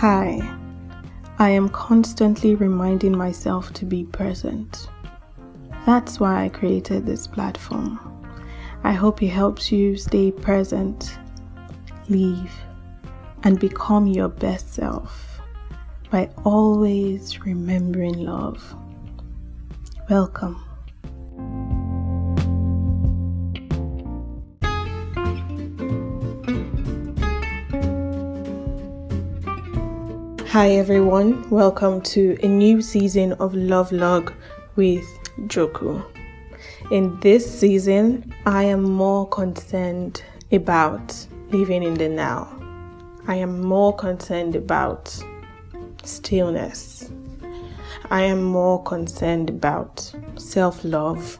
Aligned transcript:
Hi, 0.00 0.40
I 1.38 1.50
am 1.50 1.68
constantly 1.68 2.54
reminding 2.54 3.14
myself 3.14 3.70
to 3.74 3.84
be 3.84 4.04
present. 4.04 4.88
That's 5.84 6.18
why 6.18 6.42
I 6.42 6.48
created 6.48 7.04
this 7.04 7.26
platform. 7.26 8.00
I 8.82 8.92
hope 8.92 9.22
it 9.22 9.26
helps 9.26 9.70
you 9.70 9.98
stay 9.98 10.30
present, 10.30 11.18
live, 12.08 12.50
and 13.42 13.60
become 13.60 14.06
your 14.06 14.30
best 14.30 14.72
self 14.72 15.42
by 16.10 16.30
always 16.46 17.44
remembering 17.44 18.24
love. 18.24 18.74
Welcome. 20.08 20.64
Hi 30.50 30.70
everyone, 30.70 31.48
welcome 31.48 32.00
to 32.10 32.36
a 32.42 32.48
new 32.48 32.82
season 32.82 33.34
of 33.34 33.54
Love 33.54 33.92
Log 33.92 34.32
with 34.74 35.04
Joku. 35.42 36.04
In 36.90 37.20
this 37.20 37.46
season, 37.60 38.34
I 38.46 38.64
am 38.64 38.82
more 38.82 39.28
concerned 39.28 40.24
about 40.50 41.14
living 41.52 41.84
in 41.84 41.94
the 41.94 42.08
now. 42.08 42.48
I 43.28 43.36
am 43.36 43.60
more 43.60 43.94
concerned 43.94 44.56
about 44.56 45.16
stillness. 46.02 47.12
I 48.10 48.22
am 48.22 48.42
more 48.42 48.82
concerned 48.82 49.50
about 49.50 50.12
self 50.34 50.82
love, 50.82 51.38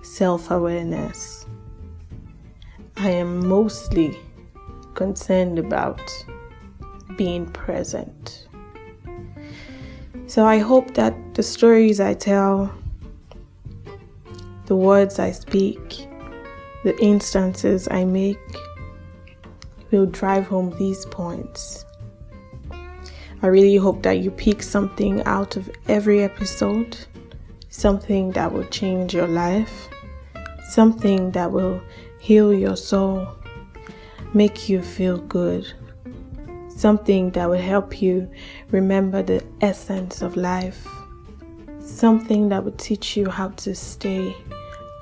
self 0.00 0.50
awareness. 0.50 1.44
I 2.96 3.10
am 3.10 3.46
mostly 3.46 4.16
concerned 4.94 5.58
about 5.58 6.00
being 7.16 7.46
present. 7.46 8.46
So 10.26 10.44
I 10.44 10.58
hope 10.58 10.94
that 10.94 11.14
the 11.34 11.42
stories 11.42 12.00
I 12.00 12.14
tell, 12.14 12.70
the 14.66 14.76
words 14.76 15.18
I 15.18 15.30
speak, 15.32 16.06
the 16.84 16.94
instances 17.00 17.88
I 17.90 18.04
make 18.04 18.38
will 19.90 20.06
drive 20.06 20.46
home 20.46 20.74
these 20.78 21.06
points. 21.06 21.86
I 23.40 23.46
really 23.46 23.76
hope 23.76 24.02
that 24.02 24.18
you 24.18 24.30
pick 24.30 24.62
something 24.62 25.22
out 25.24 25.56
of 25.56 25.70
every 25.86 26.22
episode, 26.22 26.98
something 27.70 28.32
that 28.32 28.52
will 28.52 28.64
change 28.64 29.14
your 29.14 29.28
life, 29.28 29.88
something 30.68 31.30
that 31.30 31.50
will 31.50 31.80
heal 32.20 32.52
your 32.52 32.76
soul, 32.76 33.26
make 34.34 34.68
you 34.68 34.82
feel 34.82 35.18
good 35.18 35.72
something 36.78 37.30
that 37.32 37.50
will 37.50 37.58
help 37.58 38.00
you 38.00 38.30
remember 38.70 39.20
the 39.20 39.44
essence 39.60 40.22
of 40.22 40.36
life, 40.36 40.86
something 41.80 42.48
that 42.48 42.62
will 42.64 42.72
teach 42.72 43.16
you 43.16 43.28
how 43.28 43.48
to 43.48 43.74
stay 43.74 44.36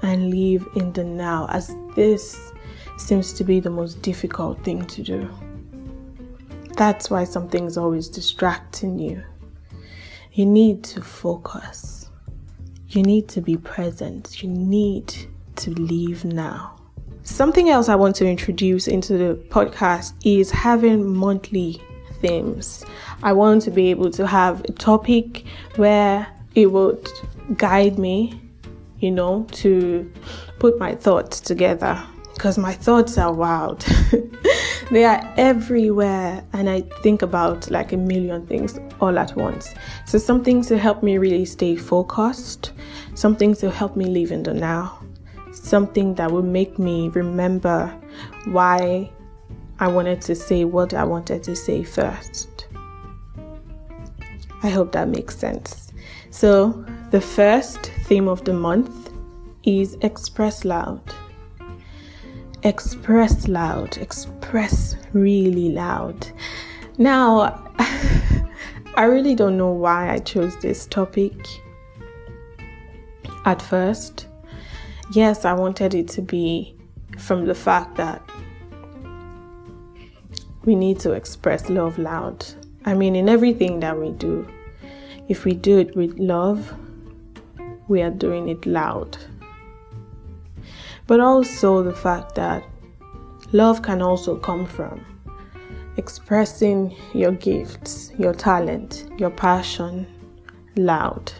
and 0.02 0.30
live 0.30 0.66
in 0.76 0.90
the 0.94 1.04
now, 1.04 1.46
as 1.50 1.74
this 1.94 2.52
seems 2.96 3.34
to 3.34 3.44
be 3.44 3.60
the 3.60 3.68
most 3.68 4.00
difficult 4.00 4.62
thing 4.64 4.86
to 4.86 5.02
do. 5.02 5.28
That's 6.78 7.10
why 7.10 7.24
something's 7.24 7.76
always 7.76 8.08
distracting 8.08 8.98
you. 8.98 9.22
You 10.32 10.46
need 10.46 10.82
to 10.84 11.02
focus. 11.02 12.10
You 12.88 13.02
need 13.02 13.28
to 13.28 13.42
be 13.42 13.58
present. 13.58 14.42
You 14.42 14.48
need 14.48 15.14
to 15.56 15.70
live 15.72 16.24
now. 16.24 16.75
Something 17.26 17.68
else 17.68 17.88
I 17.88 17.96
want 17.96 18.14
to 18.16 18.26
introduce 18.26 18.86
into 18.86 19.18
the 19.18 19.34
podcast 19.48 20.14
is 20.24 20.52
having 20.52 21.12
monthly 21.12 21.82
themes. 22.20 22.84
I 23.24 23.32
want 23.32 23.62
to 23.62 23.72
be 23.72 23.90
able 23.90 24.12
to 24.12 24.28
have 24.28 24.60
a 24.64 24.72
topic 24.72 25.44
where 25.74 26.28
it 26.54 26.66
would 26.70 27.10
guide 27.56 27.98
me, 27.98 28.40
you 29.00 29.10
know, 29.10 29.44
to 29.54 30.10
put 30.60 30.78
my 30.78 30.94
thoughts 30.94 31.40
together 31.40 32.00
because 32.32 32.58
my 32.58 32.72
thoughts 32.72 33.18
are 33.18 33.32
wild. 33.32 33.80
they 34.92 35.04
are 35.04 35.20
everywhere, 35.36 36.44
and 36.52 36.70
I 36.70 36.82
think 37.02 37.22
about 37.22 37.68
like 37.72 37.92
a 37.92 37.96
million 37.96 38.46
things 38.46 38.78
all 39.00 39.18
at 39.18 39.34
once. 39.36 39.74
So, 40.06 40.16
something 40.16 40.62
to 40.62 40.78
help 40.78 41.02
me 41.02 41.18
really 41.18 41.44
stay 41.44 41.74
focused, 41.74 42.72
something 43.14 43.52
to 43.56 43.68
help 43.68 43.96
me 43.96 44.04
live 44.04 44.30
in 44.30 44.44
the 44.44 44.54
now, 44.54 45.00
something 45.56 46.14
that 46.14 46.30
will 46.30 46.42
make 46.42 46.78
me 46.78 47.08
remember 47.08 47.88
why 48.46 49.10
I 49.78 49.88
wanted 49.88 50.20
to 50.22 50.34
say 50.34 50.64
what 50.64 50.94
I 50.94 51.04
wanted 51.04 51.42
to 51.44 51.56
say 51.56 51.82
first. 51.82 52.66
I 54.62 54.68
hope 54.68 54.92
that 54.92 55.08
makes 55.08 55.36
sense. 55.36 55.92
So, 56.30 56.84
the 57.10 57.20
first 57.20 57.92
theme 58.04 58.28
of 58.28 58.44
the 58.44 58.52
month 58.52 59.10
is 59.64 59.96
express 60.00 60.64
loud. 60.64 61.00
Express 62.62 63.48
loud, 63.48 63.96
express 63.98 64.96
really 65.12 65.70
loud. 65.70 66.26
Now, 66.98 67.64
I 68.96 69.04
really 69.04 69.34
don't 69.34 69.58
know 69.58 69.70
why 69.70 70.10
I 70.10 70.18
chose 70.18 70.56
this 70.58 70.86
topic 70.86 71.34
at 73.44 73.60
first 73.60 74.25
yes, 75.12 75.44
I 75.44 75.52
wanted 75.52 75.94
it 75.94 76.08
to 76.08 76.22
be 76.22 76.76
from 77.18 77.46
the 77.46 77.54
fact 77.54 77.96
that 77.96 78.22
we 80.64 80.74
need 80.74 80.98
to 81.00 81.12
express 81.12 81.70
love 81.70 81.98
loud. 81.98 82.44
I 82.84 82.94
mean, 82.94 83.16
in 83.16 83.28
everything 83.28 83.80
that 83.80 83.98
we 83.98 84.10
do, 84.10 84.46
if 85.28 85.44
we 85.44 85.54
do 85.54 85.78
it 85.78 85.96
with 85.96 86.18
love, 86.18 86.74
we 87.88 88.02
are 88.02 88.10
doing 88.10 88.48
it 88.48 88.66
loud. 88.66 89.16
But 91.06 91.20
also 91.20 91.82
the 91.82 91.94
fact 91.94 92.34
that 92.34 92.64
love 93.52 93.82
can 93.82 94.02
also 94.02 94.36
come 94.36 94.66
from 94.66 95.04
expressing 95.96 96.94
your 97.14 97.32
gifts, 97.32 98.12
your 98.18 98.34
talent, 98.34 99.08
your 99.18 99.30
passion 99.30 100.06
loud. 100.76 101.32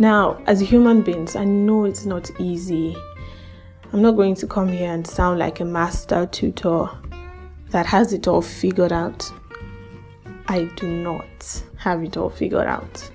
Now, 0.00 0.42
as 0.46 0.60
human 0.60 1.02
beings, 1.02 1.36
I 1.36 1.44
know 1.44 1.84
it's 1.84 2.06
not 2.06 2.30
easy. 2.40 2.96
I'm 3.92 4.00
not 4.00 4.12
going 4.12 4.34
to 4.36 4.46
come 4.46 4.68
here 4.68 4.90
and 4.90 5.06
sound 5.06 5.38
like 5.38 5.60
a 5.60 5.64
master 5.66 6.24
tutor 6.24 6.88
that 7.68 7.84
has 7.84 8.14
it 8.14 8.26
all 8.26 8.40
figured 8.40 8.92
out. 8.92 9.30
I 10.48 10.64
do 10.76 10.88
not 10.88 11.62
have 11.76 12.02
it 12.02 12.16
all 12.16 12.30
figured 12.30 12.66
out. 12.66 13.10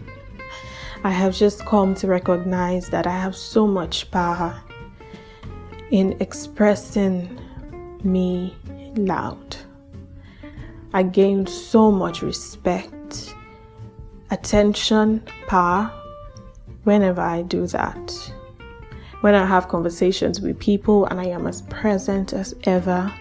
I 1.03 1.09
have 1.09 1.33
just 1.33 1.65
come 1.65 1.95
to 1.95 2.07
recognize 2.07 2.87
that 2.89 3.07
I 3.07 3.17
have 3.17 3.35
so 3.35 3.65
much 3.65 4.11
power 4.11 4.61
in 5.89 6.15
expressing 6.19 7.39
me 8.03 8.55
loud. 8.95 9.57
I 10.93 11.01
gained 11.01 11.49
so 11.49 11.91
much 11.91 12.21
respect, 12.21 13.33
attention, 14.29 15.23
power 15.47 15.91
whenever 16.85 17.21
I 17.21 17.41
do 17.41 17.67
that. 17.67 18.31
When 19.21 19.35
I 19.35 19.45
have 19.45 19.67
conversations 19.67 20.39
with 20.39 20.59
people 20.59 21.05
and 21.05 21.19
I 21.19 21.25
am 21.25 21.47
as 21.47 21.63
present 21.63 22.31
as 22.31 22.55
ever. 22.63 23.13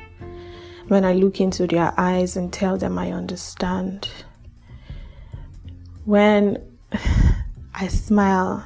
When 0.88 1.04
I 1.04 1.14
look 1.14 1.40
into 1.40 1.66
their 1.66 1.92
eyes 1.96 2.36
and 2.36 2.52
tell 2.52 2.76
them 2.76 2.98
I 2.98 3.10
understand. 3.10 4.08
When 6.04 6.58
I 7.74 7.88
smile, 7.88 8.64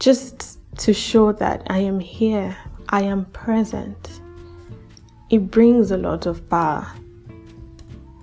just 0.00 0.58
to 0.78 0.92
show 0.92 1.32
that 1.32 1.62
I 1.68 1.78
am 1.78 2.00
here, 2.00 2.56
I 2.88 3.02
am 3.02 3.26
present. 3.26 4.20
It 5.30 5.50
brings 5.50 5.92
a 5.92 5.96
lot 5.96 6.26
of 6.26 6.48
power. 6.50 6.86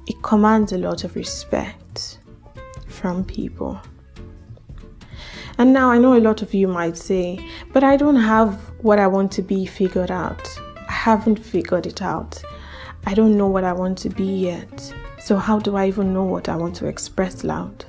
It 0.08 0.22
commands 0.22 0.74
a 0.74 0.78
lot 0.78 1.06
of 1.06 1.16
respect 1.16 2.20
from 2.88 3.24
people. 3.24 3.80
And 5.58 5.74
now 5.74 5.92
I 5.92 5.98
know 5.98 6.18
a 6.18 6.20
lot 6.20 6.42
of 6.42 6.54
you 6.54 6.68
might 6.68 6.98
say, 6.98 7.40
but 7.74 7.84
I 7.84 7.98
don't 7.98 8.16
have 8.16 8.56
what 8.80 9.00
I 9.00 9.08
want 9.08 9.32
to 9.34 9.42
be 9.42 9.66
figured 9.66 10.12
out. 10.12 10.48
I 10.88 10.92
haven't 10.92 11.38
figured 11.38 11.86
it 11.86 12.02
out. 12.02 12.42
I 13.06 13.14
don't 13.14 13.38
know 13.38 13.48
what 13.48 13.64
I 13.64 13.74
want 13.74 13.98
to 14.00 14.10
be 14.10 14.26
yet. 14.26 14.94
So, 15.20 15.38
how 15.38 15.60
do 15.60 15.76
I 15.76 15.88
even 15.88 16.14
know 16.14 16.24
what 16.24 16.50
I 16.50 16.56
want 16.56 16.76
to 16.78 16.88
express 16.88 17.44
loud? 17.44 17.86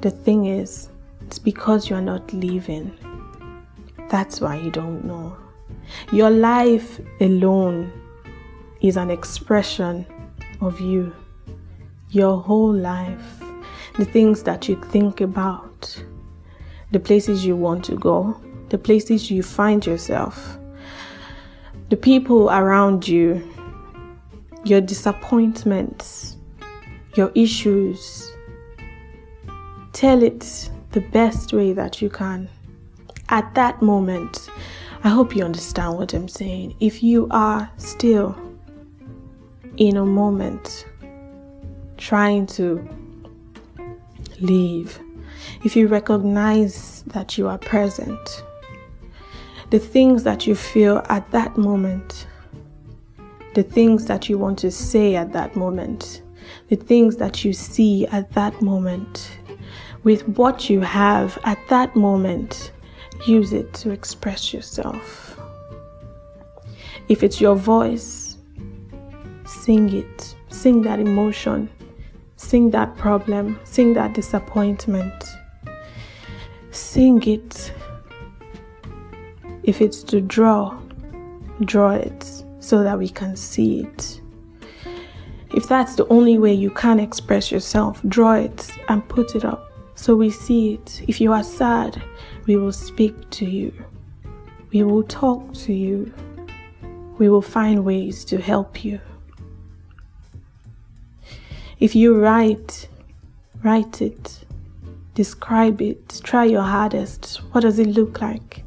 The 0.00 0.10
thing 0.10 0.46
is, 0.46 0.90
it's 1.26 1.38
because 1.38 1.90
you're 1.90 2.00
not 2.00 2.32
living. 2.32 2.96
That's 4.08 4.40
why 4.40 4.56
you 4.56 4.70
don't 4.70 5.04
know. 5.04 5.36
Your 6.12 6.30
life 6.30 7.00
alone 7.20 7.92
is 8.80 8.96
an 8.96 9.10
expression 9.10 10.06
of 10.60 10.80
you. 10.80 11.14
Your 12.10 12.40
whole 12.40 12.72
life, 12.72 13.42
the 13.96 14.04
things 14.04 14.42
that 14.44 14.68
you 14.68 14.76
think 14.84 15.20
about, 15.20 15.67
the 16.90 17.00
places 17.00 17.44
you 17.44 17.56
want 17.56 17.84
to 17.86 17.96
go, 17.96 18.40
the 18.70 18.78
places 18.78 19.30
you 19.30 19.42
find 19.42 19.84
yourself, 19.86 20.58
the 21.90 21.96
people 21.96 22.50
around 22.50 23.06
you, 23.06 23.42
your 24.64 24.80
disappointments, 24.80 26.36
your 27.14 27.30
issues. 27.34 28.30
Tell 29.92 30.22
it 30.22 30.70
the 30.92 31.00
best 31.00 31.52
way 31.52 31.72
that 31.72 32.00
you 32.00 32.10
can. 32.10 32.48
At 33.30 33.54
that 33.54 33.82
moment, 33.82 34.48
I 35.04 35.08
hope 35.10 35.36
you 35.36 35.44
understand 35.44 35.96
what 35.96 36.14
I'm 36.14 36.28
saying. 36.28 36.74
If 36.80 37.02
you 37.02 37.28
are 37.30 37.70
still 37.76 38.36
in 39.76 39.96
a 39.96 40.04
moment 40.04 40.86
trying 41.96 42.46
to 42.46 42.86
leave, 44.40 45.00
if 45.64 45.76
you 45.76 45.88
recognize 45.88 47.02
that 47.08 47.36
you 47.36 47.48
are 47.48 47.58
present, 47.58 48.44
the 49.70 49.78
things 49.78 50.22
that 50.22 50.46
you 50.46 50.54
feel 50.54 51.02
at 51.08 51.30
that 51.32 51.56
moment, 51.56 52.26
the 53.54 53.62
things 53.62 54.06
that 54.06 54.28
you 54.28 54.38
want 54.38 54.58
to 54.60 54.70
say 54.70 55.16
at 55.16 55.32
that 55.32 55.56
moment, 55.56 56.22
the 56.68 56.76
things 56.76 57.16
that 57.16 57.44
you 57.44 57.52
see 57.52 58.06
at 58.06 58.30
that 58.32 58.60
moment, 58.62 59.38
with 60.04 60.26
what 60.28 60.70
you 60.70 60.80
have 60.80 61.38
at 61.44 61.58
that 61.68 61.94
moment, 61.96 62.72
use 63.26 63.52
it 63.52 63.74
to 63.74 63.90
express 63.90 64.54
yourself. 64.54 65.38
If 67.08 67.22
it's 67.22 67.40
your 67.40 67.56
voice, 67.56 68.36
sing 69.44 69.92
it. 69.92 70.34
Sing 70.48 70.82
that 70.82 71.00
emotion. 71.00 71.68
Sing 72.36 72.70
that 72.70 72.96
problem. 72.96 73.58
Sing 73.64 73.94
that 73.94 74.14
disappointment. 74.14 75.24
Sing 76.98 77.22
it 77.28 77.72
if 79.62 79.80
it's 79.80 80.02
to 80.02 80.20
draw, 80.20 80.76
draw 81.64 81.92
it 81.92 82.24
so 82.58 82.82
that 82.82 82.98
we 82.98 83.08
can 83.08 83.36
see 83.36 83.82
it. 83.82 84.20
If 85.54 85.68
that's 85.68 85.94
the 85.94 86.08
only 86.08 86.38
way 86.40 86.52
you 86.52 86.70
can 86.70 86.98
express 86.98 87.52
yourself, 87.52 88.02
draw 88.08 88.32
it 88.32 88.68
and 88.88 89.08
put 89.08 89.36
it 89.36 89.44
up 89.44 89.70
so 89.94 90.16
we 90.16 90.28
see 90.28 90.74
it. 90.74 91.00
If 91.06 91.20
you 91.20 91.32
are 91.32 91.44
sad, 91.44 92.02
we 92.46 92.56
will 92.56 92.72
speak 92.72 93.30
to 93.30 93.44
you. 93.44 93.72
We 94.72 94.82
will 94.82 95.04
talk 95.04 95.54
to 95.66 95.72
you. 95.72 96.12
We 97.16 97.28
will 97.28 97.42
find 97.42 97.84
ways 97.84 98.24
to 98.24 98.40
help 98.40 98.84
you. 98.84 99.00
If 101.78 101.94
you 101.94 102.18
write, 102.18 102.88
write 103.62 104.02
it. 104.02 104.40
Describe 105.18 105.82
it. 105.82 106.20
Try 106.22 106.44
your 106.44 106.62
hardest. 106.62 107.38
What 107.50 107.62
does 107.62 107.80
it 107.80 107.88
look 107.88 108.20
like? 108.20 108.64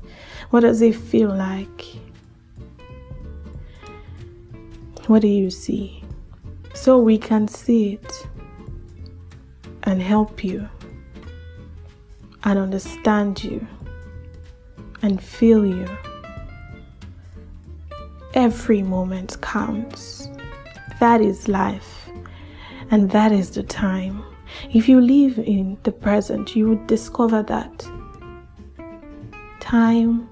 What 0.50 0.59
does 0.59 0.81
it 0.81 0.98
feel 0.98 1.30
like? 1.33 1.86
What 5.07 5.21
do 5.21 5.30
you 5.30 5.50
see? 5.50 6.03
So 6.74 7.00
we 7.00 7.18
can 7.18 7.48
see 7.48 7.94
it 7.94 8.27
and 9.83 10.01
help 10.01 10.44
you 10.44 10.68
and 12.44 12.59
understand 12.59 13.42
you 13.42 13.65
and 15.01 15.24
feel 15.24 15.65
you. 15.65 15.88
Every 18.33 18.83
moment 18.83 19.39
counts. 19.42 20.27
That 21.00 21.21
is 21.21 21.48
life, 21.48 22.09
and 22.89 23.09
that 23.12 23.31
is 23.31 23.51
the 23.51 23.63
time. 23.63 24.25
If 24.74 24.88
you 24.88 25.01
live 25.01 25.39
in 25.39 25.77
the 25.83 25.92
present, 25.92 26.56
you 26.56 26.69
would 26.69 26.88
discover 26.88 27.44
that 27.44 27.86
time 29.59 30.27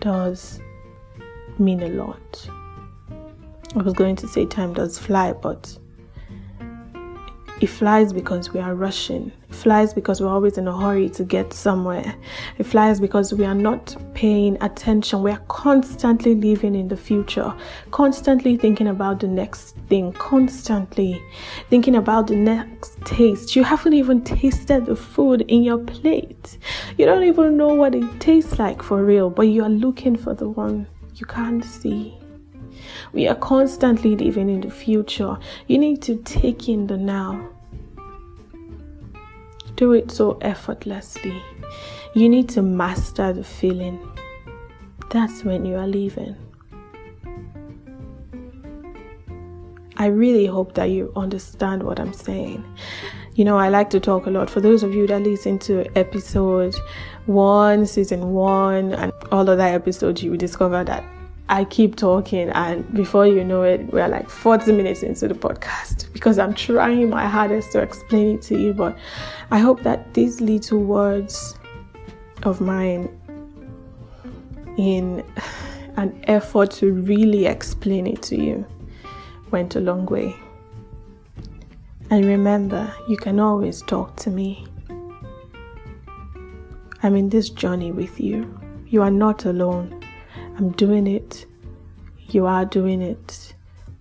does 0.00 0.60
mean 1.58 1.82
a 1.82 1.88
lot. 1.88 2.48
I 3.76 3.82
was 3.82 3.94
going 3.94 4.16
to 4.16 4.28
say 4.28 4.46
time 4.46 4.74
does 4.74 4.98
fly, 4.98 5.32
but 5.32 5.78
it 7.64 7.70
flies 7.70 8.12
because 8.12 8.52
we 8.52 8.60
are 8.60 8.74
rushing. 8.74 9.32
It 9.48 9.54
flies 9.54 9.94
because 9.94 10.20
we're 10.20 10.28
always 10.28 10.58
in 10.58 10.68
a 10.68 10.78
hurry 10.78 11.08
to 11.08 11.24
get 11.24 11.54
somewhere. 11.54 12.14
It 12.58 12.64
flies 12.64 13.00
because 13.00 13.32
we 13.32 13.46
are 13.46 13.54
not 13.54 13.96
paying 14.12 14.62
attention. 14.62 15.22
We 15.22 15.30
are 15.30 15.42
constantly 15.48 16.34
living 16.34 16.74
in 16.74 16.88
the 16.88 16.96
future, 16.98 17.54
constantly 17.90 18.58
thinking 18.58 18.88
about 18.88 19.20
the 19.20 19.28
next 19.28 19.76
thing, 19.88 20.12
constantly 20.12 21.22
thinking 21.70 21.96
about 21.96 22.26
the 22.26 22.36
next 22.36 23.02
taste. 23.06 23.56
You 23.56 23.64
haven't 23.64 23.94
even 23.94 24.22
tasted 24.22 24.84
the 24.84 24.94
food 24.94 25.40
in 25.48 25.62
your 25.62 25.78
plate. 25.78 26.58
You 26.98 27.06
don't 27.06 27.24
even 27.24 27.56
know 27.56 27.72
what 27.72 27.94
it 27.94 28.20
tastes 28.20 28.58
like 28.58 28.82
for 28.82 29.02
real, 29.02 29.30
but 29.30 29.48
you 29.48 29.64
are 29.64 29.70
looking 29.70 30.16
for 30.16 30.34
the 30.34 30.50
one 30.50 30.86
you 31.14 31.24
can't 31.24 31.64
see. 31.64 32.14
We 33.14 33.26
are 33.26 33.36
constantly 33.36 34.16
living 34.16 34.50
in 34.50 34.60
the 34.60 34.70
future. 34.70 35.38
You 35.66 35.78
need 35.78 36.02
to 36.02 36.16
take 36.16 36.68
in 36.68 36.88
the 36.88 36.98
now 36.98 37.53
do 39.76 39.92
it 39.92 40.10
so 40.10 40.38
effortlessly. 40.40 41.42
You 42.14 42.28
need 42.28 42.48
to 42.50 42.62
master 42.62 43.32
the 43.32 43.44
feeling. 43.44 43.98
That's 45.10 45.44
when 45.44 45.64
you 45.64 45.76
are 45.76 45.86
leaving. 45.86 46.36
I 49.96 50.06
really 50.06 50.46
hope 50.46 50.74
that 50.74 50.86
you 50.86 51.12
understand 51.16 51.82
what 51.82 52.00
I'm 52.00 52.12
saying. 52.12 52.64
You 53.34 53.44
know, 53.44 53.56
I 53.56 53.68
like 53.68 53.90
to 53.90 54.00
talk 54.00 54.26
a 54.26 54.30
lot. 54.30 54.50
For 54.50 54.60
those 54.60 54.82
of 54.82 54.94
you 54.94 55.06
that 55.06 55.22
listen 55.22 55.58
to 55.60 55.86
episode 55.98 56.74
one, 57.26 57.86
season 57.86 58.32
one, 58.32 58.92
and 58.92 59.12
all 59.32 59.48
other 59.48 59.62
episodes, 59.62 60.22
you 60.22 60.32
will 60.32 60.38
discover 60.38 60.84
that 60.84 61.04
I 61.48 61.64
keep 61.64 61.96
talking, 61.96 62.48
and 62.50 62.90
before 62.94 63.26
you 63.26 63.44
know 63.44 63.64
it, 63.64 63.92
we're 63.92 64.08
like 64.08 64.30
40 64.30 64.72
minutes 64.72 65.02
into 65.02 65.28
the 65.28 65.34
podcast 65.34 66.10
because 66.14 66.38
I'm 66.38 66.54
trying 66.54 67.10
my 67.10 67.26
hardest 67.26 67.72
to 67.72 67.80
explain 67.80 68.36
it 68.36 68.42
to 68.42 68.58
you. 68.58 68.72
But 68.72 68.96
I 69.50 69.58
hope 69.58 69.82
that 69.82 70.14
these 70.14 70.40
little 70.40 70.82
words 70.82 71.54
of 72.44 72.62
mine, 72.62 73.10
in 74.78 75.22
an 75.96 76.18
effort 76.24 76.70
to 76.72 76.92
really 76.92 77.44
explain 77.44 78.06
it 78.06 78.22
to 78.22 78.36
you, 78.36 78.66
went 79.50 79.76
a 79.76 79.80
long 79.80 80.06
way. 80.06 80.34
And 82.10 82.24
remember, 82.24 82.92
you 83.08 83.16
can 83.18 83.38
always 83.38 83.82
talk 83.82 84.16
to 84.16 84.30
me. 84.30 84.66
I'm 87.02 87.16
in 87.16 87.28
this 87.28 87.50
journey 87.50 87.92
with 87.92 88.18
you. 88.18 88.58
You 88.86 89.02
are 89.02 89.10
not 89.10 89.44
alone. 89.44 90.03
I'm 90.56 90.70
doing 90.70 91.08
it. 91.08 91.46
You 92.28 92.46
are 92.46 92.64
doing 92.64 93.02
it. 93.02 93.54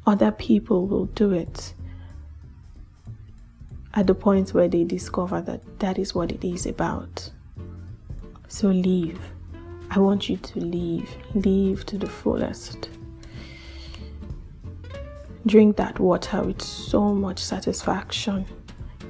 Other 0.05 0.31
people 0.31 0.85
will 0.85 1.05
do 1.05 1.31
it 1.31 1.73
at 3.95 4.05
the 4.05 4.13
point 4.13 4.53
where 4.53 4.67
they 4.67 4.83
discover 4.83 5.41
that 5.41 5.79
that 5.79 5.97
is 5.97 6.13
what 6.13 6.31
it 6.31 6.43
is 6.43 6.67
about. 6.67 7.31
So 8.49 8.67
leave. 8.67 9.19
I 9.89 9.97
want 9.97 10.29
you 10.29 10.37
to 10.37 10.59
leave. 10.59 11.09
Leave 11.33 11.87
to 11.87 11.97
the 11.97 12.07
fullest. 12.07 12.89
Drink 15.47 15.75
that 15.77 15.99
water 15.99 16.43
with 16.43 16.61
so 16.61 17.13
much 17.13 17.39
satisfaction. 17.39 18.45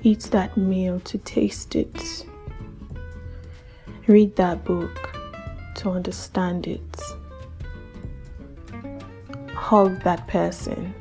Eat 0.01 0.21
that 0.31 0.55
meal 0.55 1.01
to 1.01 1.17
taste 1.19 1.75
it. 1.75 2.25
Read 4.07 4.35
that 4.37 4.63
book 4.63 5.13
to 5.75 5.89
understand 5.89 6.67
it 6.67 7.01
hug 9.63 10.03
that 10.03 10.27
person 10.27 10.93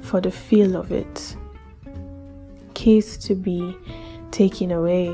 for 0.00 0.18
the 0.18 0.30
feel 0.30 0.76
of 0.76 0.90
it. 0.92 1.36
Kiss 2.72 3.18
to 3.18 3.34
be 3.34 3.76
taken 4.30 4.70
away. 4.72 5.12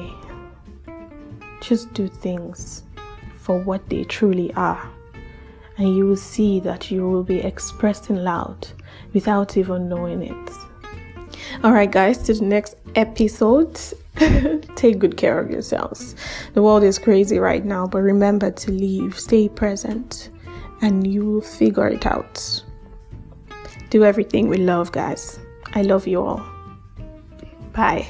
Just 1.61 1.92
do 1.92 2.07
things 2.07 2.85
for 3.37 3.59
what 3.59 3.88
they 3.88 4.04
truly 4.04 4.54
are, 4.54 4.88
and 5.76 5.97
you 5.97 6.07
will 6.07 6.16
see 6.16 6.61
that 6.61 6.88
you 6.88 7.09
will 7.09 7.25
be 7.25 7.40
expressing 7.40 8.16
loud 8.16 8.69
without 9.12 9.57
even 9.57 9.88
knowing 9.88 10.23
it. 10.23 10.50
All 11.64 11.73
right, 11.73 11.90
guys, 11.90 12.19
to 12.19 12.35
the 12.35 12.45
next 12.45 12.76
episode. 12.95 13.81
Take 14.76 15.00
good 15.00 15.16
care 15.16 15.40
of 15.40 15.50
yourselves. 15.50 16.14
The 16.54 16.62
world 16.62 16.85
is 16.85 16.97
crazy 16.97 17.40
right 17.40 17.64
now, 17.64 17.88
but 17.88 18.02
remember 18.02 18.52
to 18.52 18.71
leave, 18.71 19.19
stay 19.19 19.49
present 19.49 20.31
and 20.83 21.07
you 21.07 21.25
will 21.25 21.41
figure 21.41 21.89
it 21.89 22.07
out. 22.07 22.62
Do 23.91 24.05
everything 24.05 24.49
with 24.49 24.59
love, 24.59 24.93
guys. 24.93 25.39
I 25.75 25.83
love 25.83 26.07
you 26.07 26.23
all. 26.23 26.45
Bye. 27.73 28.07